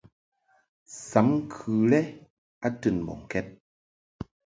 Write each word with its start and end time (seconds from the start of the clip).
Sam 1.07 1.27
ŋkɨ 1.43 1.71
lɛ 1.91 1.99
a 2.65 2.67
tɨn 2.79 2.95
mbɔŋkɛd. 3.03 3.47